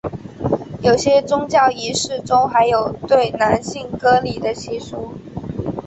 [0.81, 5.13] 有些宗教仪式中还有对男性割礼的习俗。